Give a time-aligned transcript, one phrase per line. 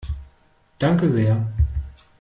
[0.79, 1.45] Danke sehr!